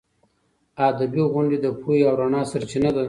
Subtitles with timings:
[0.87, 2.99] ادبي غونډې د پوهې او رڼا سرچینه ده.